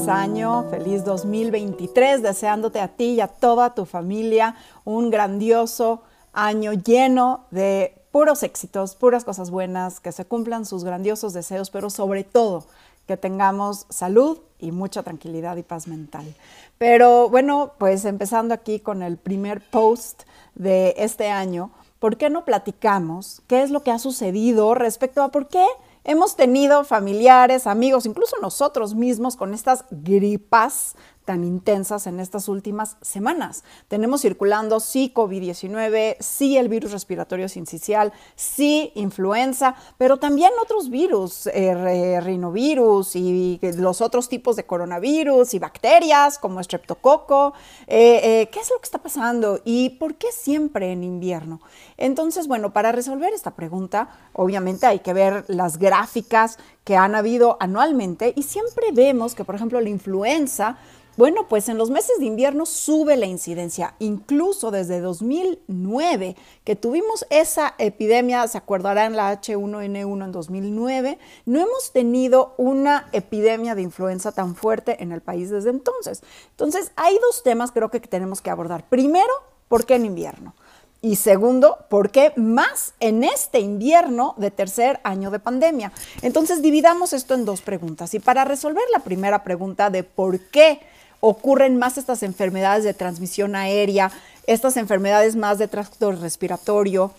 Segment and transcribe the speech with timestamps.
[0.00, 6.00] feliz año, feliz 2023, deseándote a ti y a toda tu familia un grandioso
[6.32, 11.90] año lleno de puros éxitos, puras cosas buenas, que se cumplan sus grandiosos deseos, pero
[11.90, 12.64] sobre todo
[13.06, 16.34] que tengamos salud y mucha tranquilidad y paz mental.
[16.78, 20.22] Pero bueno, pues empezando aquí con el primer post
[20.54, 25.28] de este año, ¿por qué no platicamos qué es lo que ha sucedido respecto a
[25.28, 25.66] por qué
[26.04, 32.96] hemos tenido familiares, amigos, incluso nosotros mismos con estas gripas tan intensas en estas últimas
[33.02, 33.64] semanas.
[33.88, 41.46] Tenemos circulando sí COVID-19, sí el virus respiratorio sincicial, sí influenza, pero también otros virus,
[41.48, 47.52] eh, rinovirus y los otros tipos de coronavirus y bacterias como estreptococo.
[47.86, 51.60] Eh, eh, ¿Qué es lo que está pasando y por qué siempre en invierno?
[51.96, 57.56] Entonces, bueno, para resolver esta pregunta, obviamente hay que ver las gráficas que han habido
[57.60, 60.78] anualmente y siempre vemos que, por ejemplo, la influenza
[61.20, 67.26] bueno, pues en los meses de invierno sube la incidencia, incluso desde 2009, que tuvimos
[67.28, 74.32] esa epidemia, se acordarán la H1N1 en 2009, no hemos tenido una epidemia de influenza
[74.32, 76.22] tan fuerte en el país desde entonces.
[76.52, 78.88] Entonces, hay dos temas creo que tenemos que abordar.
[78.88, 79.28] Primero,
[79.68, 80.54] ¿por qué en invierno?
[81.02, 85.92] Y segundo, ¿por qué más en este invierno de tercer año de pandemia?
[86.22, 88.14] Entonces, dividamos esto en dos preguntas.
[88.14, 90.80] Y para resolver la primera pregunta de por qué
[91.20, 94.10] ocurren más estas enfermedades de transmisión aérea,
[94.46, 97.12] estas enfermedades más de tracto respiratorio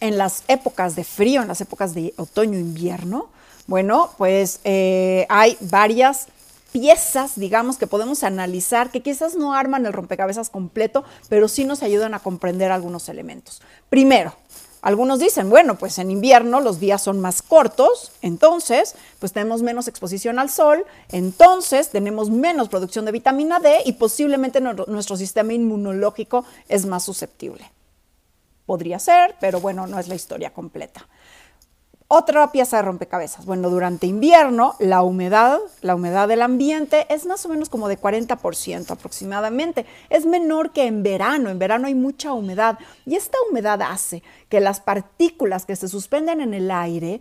[0.00, 3.28] en las épocas de frío, en las épocas de otoño-invierno.
[3.66, 6.28] Bueno, pues eh, hay varias
[6.72, 11.82] piezas, digamos, que podemos analizar, que quizás no arman el rompecabezas completo, pero sí nos
[11.82, 13.62] ayudan a comprender algunos elementos.
[13.88, 14.34] Primero,
[14.82, 19.88] algunos dicen, bueno, pues en invierno los días son más cortos, entonces pues tenemos menos
[19.88, 26.44] exposición al sol, entonces tenemos menos producción de vitamina D y posiblemente nuestro sistema inmunológico
[26.68, 27.70] es más susceptible.
[28.66, 31.06] Podría ser, pero bueno, no es la historia completa.
[32.08, 33.46] Otra pieza de rompecabezas.
[33.46, 37.98] Bueno, durante invierno la humedad, la humedad del ambiente es más o menos como de
[37.98, 39.86] 40% aproximadamente.
[40.08, 41.50] Es menor que en verano.
[41.50, 46.40] En verano hay mucha humedad y esta humedad hace que las partículas que se suspenden
[46.40, 47.20] en el aire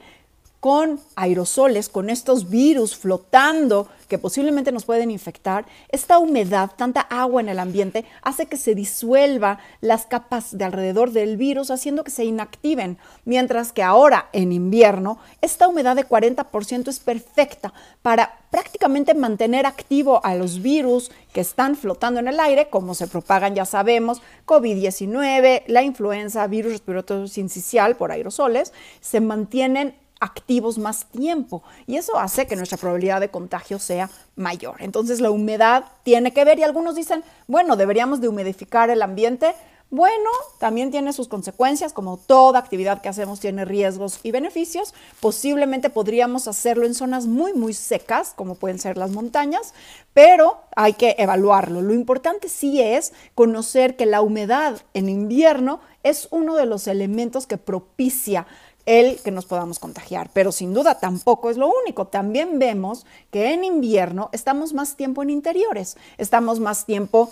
[0.66, 7.40] con aerosoles, con estos virus flotando que posiblemente nos pueden infectar, esta humedad, tanta agua
[7.40, 12.10] en el ambiente, hace que se disuelva las capas de alrededor del virus, haciendo que
[12.10, 12.98] se inactiven.
[13.26, 17.72] Mientras que ahora, en invierno, esta humedad de 40% es perfecta
[18.02, 23.06] para prácticamente mantener activo a los virus que están flotando en el aire, como se
[23.06, 31.06] propagan, ya sabemos, COVID-19, la influenza, virus respiratorio sincicial por aerosoles, se mantienen activos más
[31.06, 34.76] tiempo y eso hace que nuestra probabilidad de contagio sea mayor.
[34.80, 39.54] Entonces la humedad tiene que ver y algunos dicen, bueno, deberíamos de humidificar el ambiente.
[39.92, 44.96] Bueno, también tiene sus consecuencias, como toda actividad que hacemos tiene riesgos y beneficios.
[45.20, 49.74] Posiblemente podríamos hacerlo en zonas muy, muy secas, como pueden ser las montañas,
[50.14, 51.82] pero hay que evaluarlo.
[51.82, 57.48] Lo importante sí es conocer que la humedad en invierno es uno de los elementos
[57.48, 58.48] que propicia
[58.86, 60.30] el que nos podamos contagiar.
[60.34, 62.08] Pero sin duda tampoco es lo único.
[62.08, 67.32] También vemos que en invierno estamos más tiempo en interiores, estamos más tiempo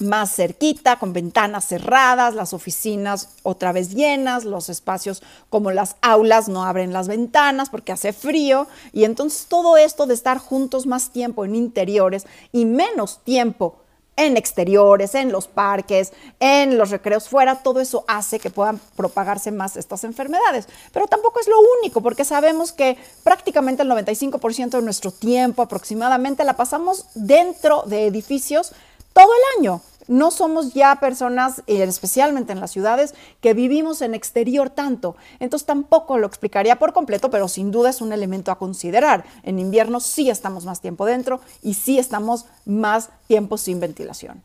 [0.00, 6.48] más cerquita, con ventanas cerradas, las oficinas otra vez llenas, los espacios como las aulas
[6.48, 11.10] no abren las ventanas porque hace frío y entonces todo esto de estar juntos más
[11.10, 13.79] tiempo en interiores y menos tiempo
[14.20, 19.50] en exteriores, en los parques, en los recreos fuera, todo eso hace que puedan propagarse
[19.50, 20.68] más estas enfermedades.
[20.92, 26.44] Pero tampoco es lo único, porque sabemos que prácticamente el 95% de nuestro tiempo aproximadamente
[26.44, 28.72] la pasamos dentro de edificios
[29.14, 29.80] todo el año
[30.10, 35.14] no somos ya personas, eh, especialmente en las ciudades, que vivimos en exterior tanto.
[35.38, 39.24] Entonces tampoco lo explicaría por completo, pero sin duda es un elemento a considerar.
[39.44, 44.42] En invierno sí estamos más tiempo dentro y sí estamos más tiempo sin ventilación.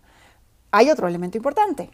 [0.69, 1.89] Hay otro elemento importante.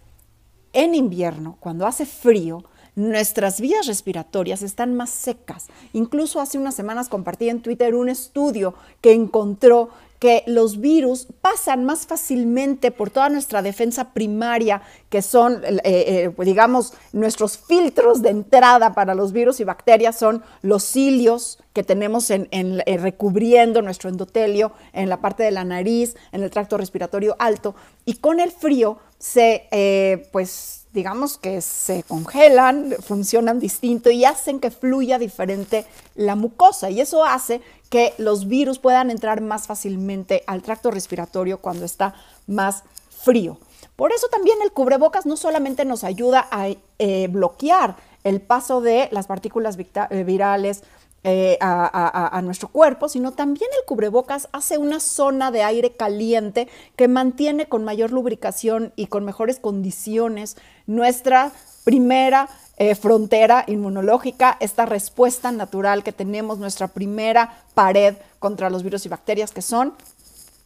[0.74, 2.66] En invierno, cuando hace frío,
[2.96, 5.68] nuestras vías respiratorias están más secas.
[5.94, 9.90] Incluso hace unas semanas compartí en Twitter un estudio que encontró
[10.22, 16.32] que los virus pasan más fácilmente por toda nuestra defensa primaria, que son, eh, eh,
[16.46, 22.30] digamos, nuestros filtros de entrada para los virus y bacterias, son los cilios que tenemos
[22.30, 27.36] en, eh, recubriendo nuestro endotelio, en la parte de la nariz, en el tracto respiratorio
[27.40, 27.74] alto,
[28.06, 34.72] y con el frío se, pues, digamos que se congelan, funcionan distinto y hacen que
[34.72, 35.86] fluya diferente
[36.16, 36.90] la mucosa.
[36.90, 42.14] Y eso hace que los virus puedan entrar más fácilmente al tracto respiratorio cuando está
[42.48, 43.58] más frío.
[43.96, 49.10] Por eso también el cubrebocas no solamente nos ayuda a eh, bloquear el paso de
[49.12, 50.84] las partículas eh, virales
[51.24, 57.08] eh, a, nuestro cuerpo, sino también el cubrebocas hace una zona de aire caliente que
[57.08, 60.58] mantiene con mayor lubricación y con mejores condiciones
[60.88, 61.52] nuestra
[61.84, 69.06] primera eh, frontera inmunológica, esta respuesta natural que tenemos, nuestra primera pared contra los virus
[69.06, 69.94] y bacterias que son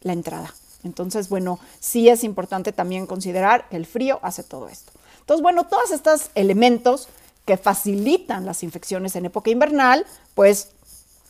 [0.00, 0.54] la entrada.
[0.84, 4.92] Entonces, bueno, sí es importante también considerar que el frío hace todo esto.
[5.20, 7.08] Entonces, bueno, todos estos elementos
[7.46, 10.04] que facilitan las infecciones en época invernal,
[10.34, 10.68] pues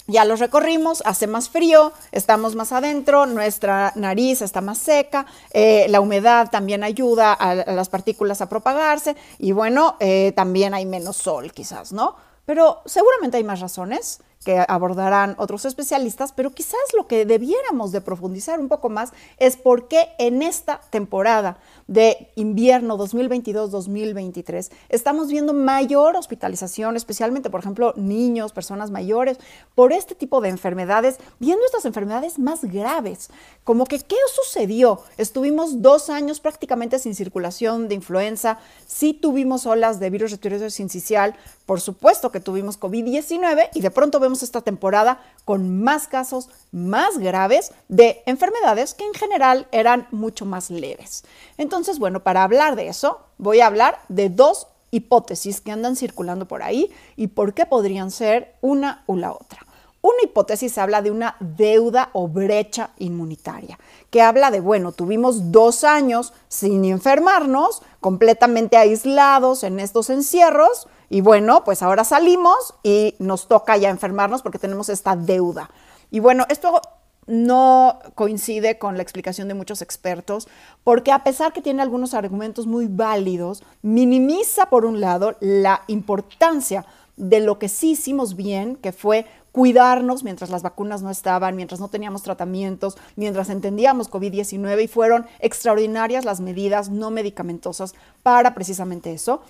[0.09, 5.87] ya los recorrimos, hace más frío, estamos más adentro, nuestra nariz está más seca, eh,
[5.89, 11.17] la humedad también ayuda a, las partículas a propagarse y bueno, eh, también hay menos
[11.17, 12.15] sol quizás, ¿no?
[12.45, 18.01] Pero seguramente hay más razones que abordarán otros especialistas, pero quizás lo que debiéramos de
[18.01, 21.59] profundizar un poco más es por qué en esta temporada
[21.89, 29.39] de invierno 2022-2023 estamos viendo mayor hospitalización, especialmente, por ejemplo, niños, personas mayores,
[29.75, 33.31] por este tipo de enfermedades, viendo estas enfermedades más graves,
[33.65, 35.01] como que qué sucedió.
[35.17, 41.35] Estuvimos dos años prácticamente sin circulación de influenza, sí tuvimos olas de virus respiratorio sincicial,
[41.67, 47.19] por supuesto que tuvimos COVID-19 y de pronto vemos esta temporada con más casos más
[47.19, 51.25] graves de enfermedades que en general eran mucho más leves.
[51.59, 56.47] Entonces, bueno, para hablar de eso, voy a hablar de dos hipótesis que andan circulando
[56.47, 59.67] por ahí y por qué podrían ser una u la otra.
[60.03, 63.77] Una hipótesis habla de una deuda o brecha inmunitaria,
[64.11, 71.21] que habla de, bueno, tuvimos dos años sin enfermarnos, completamente aislados en estos encierros, y
[71.21, 75.71] bueno, pues ahora salimos y nos toca ya enfermarnos porque tenemos esta deuda.
[76.11, 76.81] Y bueno, esto
[77.27, 80.49] no coincide con la explicación de muchos expertos,
[80.85, 86.87] porque a pesar que tiene algunos argumentos muy válidos, minimiza por un lado la importancia
[87.17, 91.81] de lo que sí hicimos bien, que fue cuidarnos mientras las vacunas no estaban, mientras
[91.81, 99.15] no teníamos tratamientos, mientras entendíamos COVID-19 y fueron extraordinarias las medidas no medicamentosas para precisamente
[99.15, 99.41] eso.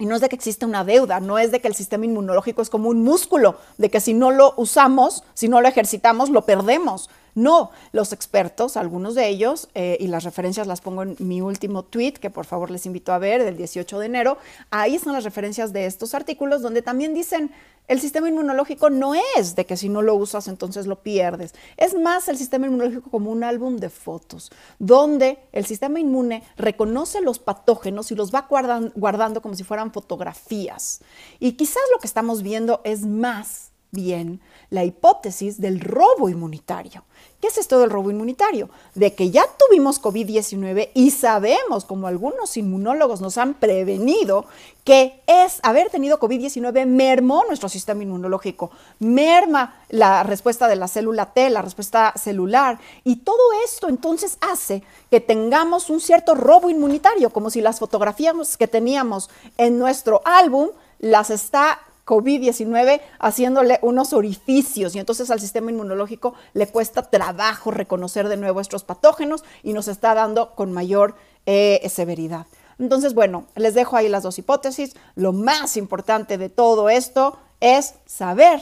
[0.00, 2.62] Y no es de que existe una deuda, no es de que el sistema inmunológico
[2.62, 6.46] es como un músculo, de que si no lo usamos, si no lo ejercitamos, lo
[6.46, 7.10] perdemos.
[7.34, 11.84] No, los expertos, algunos de ellos, eh, y las referencias las pongo en mi último
[11.84, 14.38] tweet, que por favor les invito a ver, del 18 de enero,
[14.70, 17.50] ahí están las referencias de estos artículos donde también dicen,
[17.90, 21.56] el sistema inmunológico no es de que si no lo usas entonces lo pierdes.
[21.76, 27.20] Es más el sistema inmunológico como un álbum de fotos, donde el sistema inmune reconoce
[27.20, 28.46] los patógenos y los va
[28.94, 31.00] guardando como si fueran fotografías.
[31.40, 34.40] Y quizás lo que estamos viendo es más bien
[34.70, 37.04] la hipótesis del robo inmunitario.
[37.40, 38.68] ¿Qué es esto del robo inmunitario?
[38.94, 44.44] De que ya tuvimos COVID-19 y sabemos, como algunos inmunólogos nos han prevenido,
[44.84, 51.32] que es haber tenido COVID-19 mermó nuestro sistema inmunológico, merma la respuesta de la célula
[51.32, 57.30] T, la respuesta celular, y todo esto entonces hace que tengamos un cierto robo inmunitario,
[57.30, 64.96] como si las fotografías que teníamos en nuestro álbum las está COVID-19 haciéndole unos orificios
[64.96, 69.86] y entonces al sistema inmunológico le cuesta trabajo reconocer de nuevo estos patógenos y nos
[69.86, 71.14] está dando con mayor
[71.46, 72.46] eh, severidad.
[72.80, 74.96] Entonces, bueno, les dejo ahí las dos hipótesis.
[75.14, 78.60] Lo más importante de todo esto es saber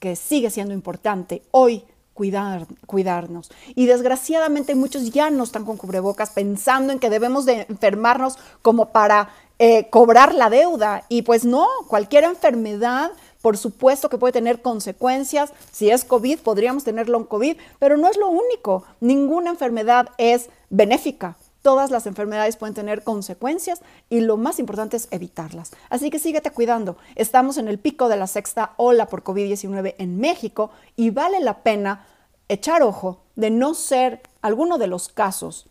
[0.00, 3.50] que sigue siendo importante hoy cuidar, cuidarnos.
[3.74, 8.90] Y desgraciadamente muchos ya no están con cubrebocas pensando en que debemos de enfermarnos como
[8.90, 11.04] para eh, cobrar la deuda.
[11.08, 15.52] Y pues no, cualquier enfermedad, por supuesto que puede tener consecuencias.
[15.70, 18.84] Si es COVID, podríamos tenerlo en COVID, pero no es lo único.
[19.00, 21.36] Ninguna enfermedad es benéfica.
[21.62, 23.80] Todas las enfermedades pueden tener consecuencias
[24.10, 25.70] y lo más importante es evitarlas.
[25.88, 26.98] Así que síguete cuidando.
[27.14, 31.62] Estamos en el pico de la sexta ola por COVID-19 en México y vale la
[31.62, 32.06] pena
[32.48, 35.66] echar ojo de no ser alguno de los casos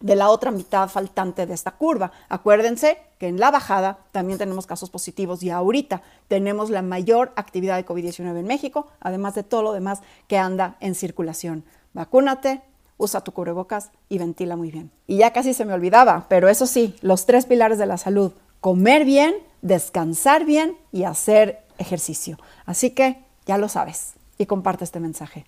[0.00, 2.12] de la otra mitad faltante de esta curva.
[2.28, 7.76] Acuérdense que en la bajada también tenemos casos positivos y ahorita tenemos la mayor actividad
[7.76, 11.64] de COVID-19 en México, además de todo lo demás que anda en circulación.
[11.94, 12.60] Vacúnate,
[12.98, 14.90] usa tu cubrebocas y ventila muy bien.
[15.06, 18.32] Y ya casi se me olvidaba, pero eso sí, los tres pilares de la salud,
[18.60, 22.38] comer bien, descansar bien y hacer ejercicio.
[22.64, 25.46] Así que ya lo sabes y comparte este mensaje.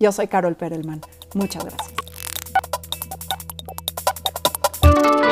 [0.00, 1.00] Yo soy Carol Perelman.
[1.34, 1.97] Muchas gracias.